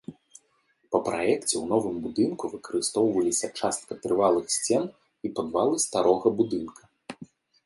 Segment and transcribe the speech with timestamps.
[0.93, 4.83] Па праекце ў новым будынку выкарыстоўваліся частка трывалых сцен
[5.29, 6.83] і падвалы старога будынка.